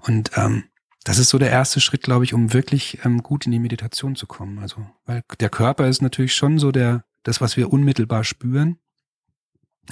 [0.00, 0.64] und ähm,
[1.04, 4.14] das ist so der erste Schritt, glaube ich, um wirklich ähm, gut in die Meditation
[4.14, 4.60] zu kommen.
[4.60, 8.78] Also, weil der Körper ist natürlich schon so der das, was wir unmittelbar spüren.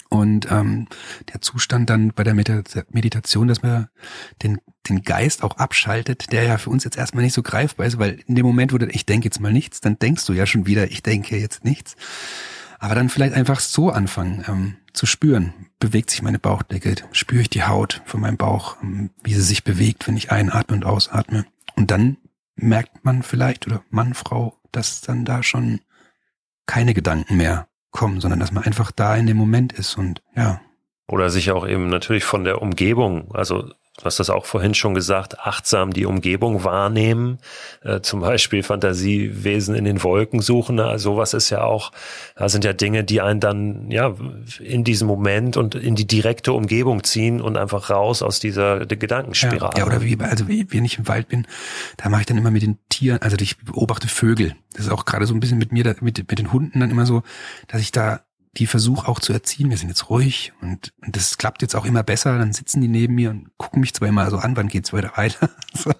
[0.08, 0.86] Und ähm,
[1.32, 3.88] der Zustand dann bei der Meditation, dass man
[4.42, 7.98] den, den Geist auch abschaltet, der ja für uns jetzt erstmal nicht so greifbar ist,
[7.98, 10.46] weil in dem Moment, wo du, ich denke jetzt mal nichts, dann denkst du ja
[10.46, 11.96] schon wieder, ich denke jetzt nichts.
[12.78, 15.52] Aber dann vielleicht einfach so anfangen ähm, zu spüren.
[15.80, 16.94] Bewegt sich meine Bauchdecke?
[17.12, 20.76] Spüre ich die Haut von meinem Bauch, ähm, wie sie sich bewegt, wenn ich einatme
[20.76, 21.44] und ausatme?
[21.76, 22.16] Und dann
[22.54, 25.80] merkt man vielleicht, oder Mann, Frau, dass dann da schon
[26.66, 30.60] keine Gedanken mehr kommen, sondern dass man einfach da in dem Moment ist und ja.
[31.08, 34.94] Oder sich auch eben natürlich von der Umgebung, also du hast das auch vorhin schon
[34.94, 37.38] gesagt, achtsam die Umgebung wahrnehmen,
[37.82, 41.92] äh, zum Beispiel Fantasiewesen in den Wolken suchen, also sowas ist ja auch,
[42.36, 44.14] da sind ja Dinge, die einen dann ja
[44.60, 49.72] in diesem Moment und in die direkte Umgebung ziehen und einfach raus aus dieser Gedankenspirale.
[49.74, 51.46] Ja, ja oder wie, also wie, wenn ich im Wald bin,
[51.96, 54.54] da mache ich dann immer mit den Tieren, also ich beobachte Vögel.
[54.72, 57.06] Das ist auch gerade so ein bisschen mit mir, mit, mit den Hunden dann immer
[57.06, 57.22] so,
[57.66, 58.20] dass ich da
[58.56, 61.84] die versuche auch zu erziehen, wir sind jetzt ruhig und, und das klappt jetzt auch
[61.84, 64.68] immer besser, dann sitzen die neben mir und gucken mich zwar immer so an, wann
[64.68, 65.50] geht's weiter weiter.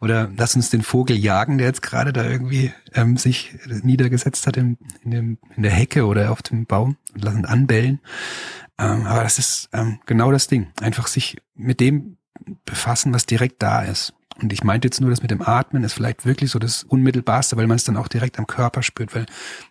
[0.00, 4.56] Oder lass uns den Vogel jagen, der jetzt gerade da irgendwie ähm, sich niedergesetzt hat
[4.56, 8.00] im, in, dem, in der Hecke oder auf dem Baum und lassen anbellen.
[8.76, 10.72] Ähm, aber das ist ähm, genau das Ding.
[10.80, 12.16] Einfach sich mit dem
[12.64, 14.14] befassen, was direkt da ist.
[14.40, 17.56] Und ich meinte jetzt nur, dass mit dem Atmen ist vielleicht wirklich so das Unmittelbarste,
[17.56, 19.26] weil man es dann auch direkt am Körper spürt, weil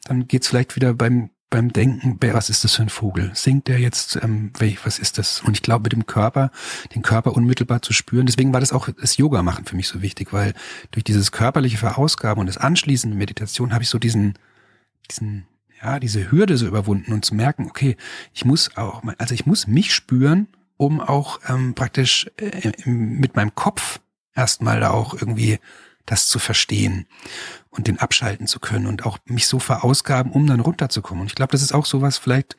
[0.06, 3.30] dann geht's vielleicht wieder beim beim Denken, was ist das für ein Vogel?
[3.36, 4.52] Singt der jetzt, ähm,
[4.84, 5.42] was ist das?
[5.42, 6.50] Und ich glaube, mit dem Körper,
[6.96, 10.02] den Körper unmittelbar zu spüren, deswegen war das auch das Yoga machen für mich so
[10.02, 10.56] wichtig, weil
[10.90, 14.34] durch dieses körperliche Verausgaben und das anschließende Meditation habe ich so diesen,
[15.12, 15.46] diesen,
[15.80, 17.98] ja, diese Hürde so überwunden und zu merken, okay,
[18.34, 23.54] ich muss auch, also ich muss mich spüren, um auch ähm, praktisch äh, mit meinem
[23.54, 24.00] Kopf
[24.34, 25.60] erstmal da auch irgendwie
[26.06, 27.08] das zu verstehen
[27.70, 31.22] und den abschalten zu können und auch mich so verausgaben, um dann runterzukommen.
[31.22, 32.58] Und ich glaube, das ist auch sowas vielleicht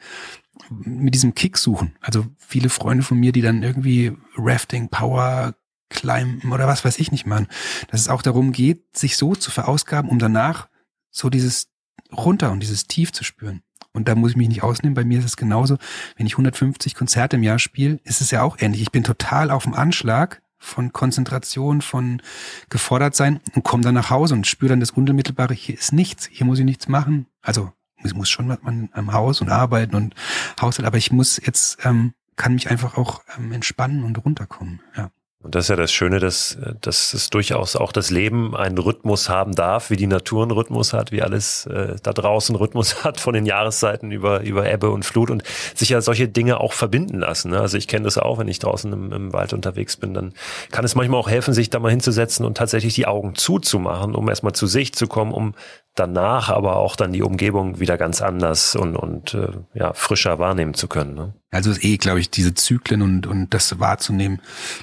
[0.70, 1.96] mit diesem Kick suchen.
[2.00, 5.54] Also viele Freunde von mir, die dann irgendwie Rafting, Power,
[5.90, 7.48] climben oder was weiß ich nicht machen.
[7.88, 10.68] Dass es auch darum geht, sich so zu verausgaben, um danach
[11.10, 11.68] so dieses
[12.12, 13.62] runter und dieses Tief zu spüren.
[13.92, 14.94] Und da muss ich mich nicht ausnehmen.
[14.94, 15.78] Bei mir ist es genauso.
[16.16, 18.82] Wenn ich 150 Konzerte im Jahr spiele, ist es ja auch ähnlich.
[18.82, 22.22] Ich bin total auf dem Anschlag von Konzentration, von
[22.70, 25.54] gefordert sein und komme dann nach Hause und spüre dann das Unmittelbare.
[25.54, 26.26] Hier ist nichts.
[26.26, 27.26] Hier muss ich nichts machen.
[27.42, 27.72] Also
[28.02, 30.14] ich muss schon man am Haus und arbeiten und
[30.60, 34.80] Haushalt, aber ich muss jetzt ähm, kann mich einfach auch ähm, entspannen und runterkommen.
[34.96, 35.10] Ja.
[35.44, 39.28] Und das ist ja das Schöne, dass, dass es durchaus auch das Leben einen Rhythmus
[39.28, 43.20] haben darf, wie die Natur einen Rhythmus hat, wie alles äh, da draußen Rhythmus hat,
[43.20, 45.42] von den Jahreszeiten über, über Ebbe und Flut und
[45.74, 47.50] sich ja solche Dinge auch verbinden lassen.
[47.50, 47.60] Ne?
[47.60, 50.32] Also ich kenne das auch, wenn ich draußen im, im Wald unterwegs bin, dann
[50.70, 54.30] kann es manchmal auch helfen, sich da mal hinzusetzen und tatsächlich die Augen zuzumachen, um
[54.30, 55.54] erstmal zu sich zu kommen, um
[55.94, 60.72] danach aber auch dann die Umgebung wieder ganz anders und, und äh, ja, frischer wahrnehmen
[60.72, 61.14] zu können.
[61.14, 61.34] Ne?
[61.54, 64.40] Also ist eh, glaube ich, diese Zyklen und, und das wahrzunehmen,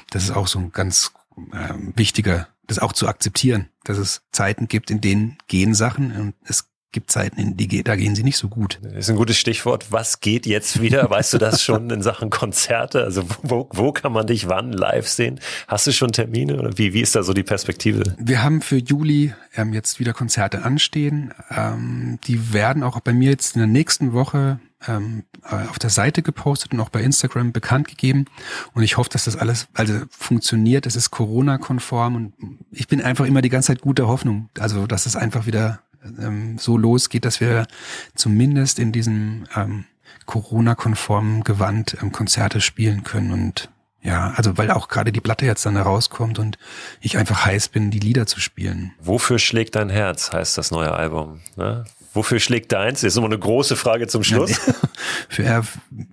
[0.10, 1.12] das ist auch so ein ganz
[1.52, 6.34] äh, wichtiger, das auch zu akzeptieren, dass es Zeiten gibt, in denen gehen Sachen und
[6.46, 8.80] es gibt Zeiten, in die da gehen sie nicht so gut.
[8.84, 9.92] Das ist ein gutes Stichwort.
[9.92, 11.10] Was geht jetzt wieder?
[11.10, 13.04] Weißt du das schon in Sachen Konzerte?
[13.04, 15.40] Also wo, wo kann man dich wann live sehen?
[15.68, 18.04] Hast du schon Termine oder wie, wie ist da so die Perspektive?
[18.18, 21.34] Wir haben für Juli ähm, jetzt wieder Konzerte anstehen.
[21.50, 26.22] Ähm, die werden auch bei mir jetzt in der nächsten Woche ähm, auf der Seite
[26.22, 28.26] gepostet und auch bei Instagram bekannt gegeben.
[28.74, 30.86] Und ich hoffe, dass das alles also funktioniert.
[30.86, 32.34] Es ist Corona-konform und
[32.72, 34.50] ich bin einfach immer die ganze Zeit guter Hoffnung.
[34.60, 35.82] Also, dass es einfach wieder
[36.20, 37.68] ähm, so losgeht, dass wir
[38.16, 39.86] zumindest in diesem ähm,
[40.26, 43.70] Corona-konformen Gewand ähm, Konzerte spielen können und
[44.04, 46.58] ja, also weil auch gerade die Platte jetzt dann herauskommt und
[47.02, 48.94] ich einfach heiß bin, die Lieder zu spielen.
[49.00, 51.42] Wofür schlägt dein Herz, heißt das neue Album.
[51.56, 51.86] Ne?
[52.14, 53.02] Wofür schlägt deins?
[53.02, 54.60] Das ist immer eine große Frage zum Schluss.
[55.30, 55.64] für,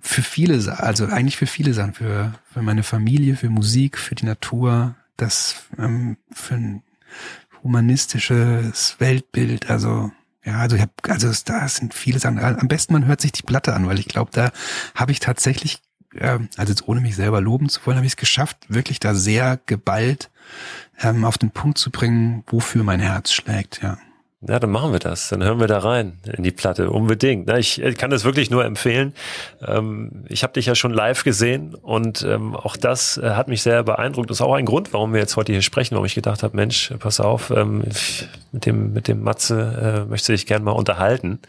[0.01, 4.25] für viele, also eigentlich für viele Sachen, für, für meine Familie, für Musik, für die
[4.25, 6.83] Natur, das ähm, für ein
[7.63, 10.11] humanistisches Weltbild, also
[10.45, 12.39] ja, also ich habe, also da sind viele Sachen.
[12.39, 14.51] Am besten man hört sich die Platte an, weil ich glaube, da
[14.95, 15.81] habe ich tatsächlich,
[16.15, 19.13] äh, also jetzt ohne mich selber loben zu wollen, habe ich es geschafft, wirklich da
[19.13, 20.29] sehr geballt
[21.01, 23.97] ähm, auf den Punkt zu bringen, wofür mein Herz schlägt, ja.
[24.41, 25.27] Ja, dann machen wir das.
[25.27, 26.91] Dann hören wir da rein in die Platte.
[26.91, 27.49] Unbedingt.
[27.57, 29.13] Ich kann das wirklich nur empfehlen.
[29.61, 33.61] Ähm, ich habe dich ja schon live gesehen und ähm, auch das äh, hat mich
[33.61, 34.29] sehr beeindruckt.
[34.29, 36.55] Das ist auch ein Grund, warum wir jetzt heute hier sprechen, warum ich gedacht habe,
[36.55, 37.83] Mensch, pass auf, ähm,
[38.53, 41.39] mit dem, mit dem Matze äh, möchte ich gerne mal unterhalten.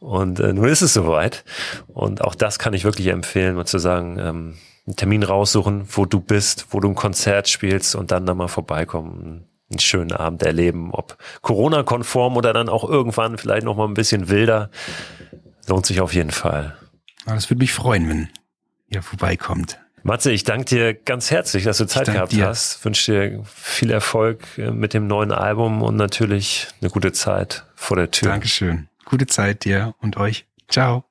[0.00, 1.42] Und äh, nun ist es soweit.
[1.88, 4.58] Und auch das kann ich wirklich empfehlen, mal zu sagen, einen
[4.96, 9.46] Termin raussuchen, wo du bist, wo du ein Konzert spielst und dann da mal vorbeikommen
[9.70, 14.28] einen schönen Abend erleben, ob Corona-konform oder dann auch irgendwann vielleicht noch mal ein bisschen
[14.28, 14.70] wilder.
[15.66, 16.76] Lohnt sich auf jeden Fall.
[17.26, 18.28] Das würde mich freuen, wenn
[18.88, 19.78] ihr vorbeikommt.
[20.04, 22.46] Matze, ich danke dir ganz herzlich, dass du Zeit gehabt dir.
[22.46, 22.84] hast.
[22.84, 27.96] Wünsche dir viel Erfolg äh, mit dem neuen Album und natürlich eine gute Zeit vor
[27.96, 28.28] der Tür.
[28.28, 28.88] Dankeschön.
[29.04, 30.46] Gute Zeit dir und euch.
[30.68, 31.04] Ciao.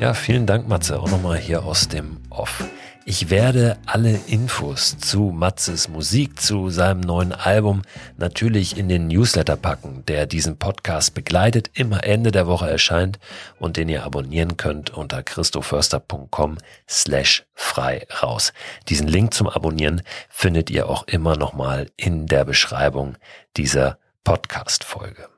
[0.00, 2.64] Ja, vielen Dank, Matze, auch nochmal hier aus dem Off.
[3.08, 7.82] Ich werde alle Infos zu Matzes Musik, zu seinem neuen Album
[8.16, 13.20] natürlich in den Newsletter packen, der diesen Podcast begleitet, immer Ende der Woche erscheint
[13.60, 18.52] und den ihr abonnieren könnt unter christoförster.com slash frei raus.
[18.88, 23.16] Diesen Link zum Abonnieren findet ihr auch immer nochmal in der Beschreibung
[23.56, 25.28] dieser Podcast-Folge.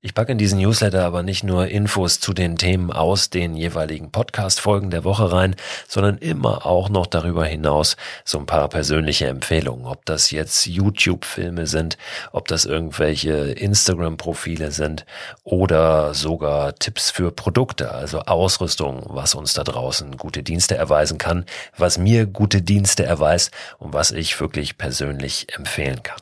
[0.00, 4.12] Ich packe in diesen Newsletter aber nicht nur Infos zu den Themen aus den jeweiligen
[4.12, 5.56] Podcast-Folgen der Woche rein,
[5.88, 9.86] sondern immer auch noch darüber hinaus so ein paar persönliche Empfehlungen.
[9.86, 11.98] Ob das jetzt YouTube-Filme sind,
[12.30, 15.04] ob das irgendwelche Instagram-Profile sind
[15.42, 21.44] oder sogar Tipps für Produkte, also Ausrüstung, was uns da draußen gute Dienste erweisen kann,
[21.76, 26.20] was mir gute Dienste erweist und was ich wirklich persönlich empfehlen kann.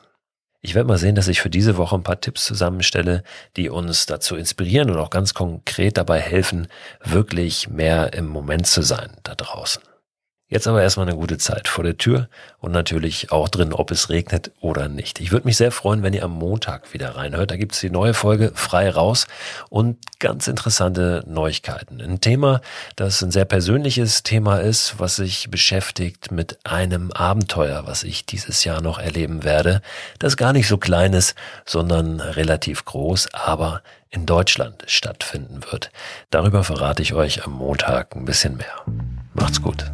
[0.61, 3.23] Ich werde mal sehen, dass ich für diese Woche ein paar Tipps zusammenstelle,
[3.57, 6.69] die uns dazu inspirieren und auch ganz konkret dabei helfen,
[7.05, 9.83] wirklich mehr im Moment zu sein da draußen.
[10.49, 12.29] Jetzt aber erstmal eine gute Zeit vor der Tür
[12.61, 15.21] und natürlich auch drin, ob es regnet oder nicht.
[15.21, 17.51] Ich würde mich sehr freuen, wenn ihr am Montag wieder reinhört.
[17.51, 19.27] Da gibt es die neue Folge frei raus
[19.71, 22.01] und ganz interessante Neuigkeiten.
[22.01, 22.61] Ein Thema,
[22.95, 28.63] das ein sehr persönliches Thema ist, was sich beschäftigt mit einem Abenteuer, was ich dieses
[28.63, 29.83] Jahr noch erleben werde,
[30.21, 35.91] das gar nicht so klein ist, sondern relativ groß, aber in Deutschland stattfinden wird.
[36.31, 38.85] Darüber verrate ich euch am Montag ein bisschen mehr.
[39.35, 39.87] Macht's gut.